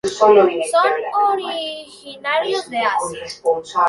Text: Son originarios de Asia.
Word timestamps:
Son 0.17 0.35
originarios 0.39 2.67
de 2.71 2.79
Asia. 2.79 2.97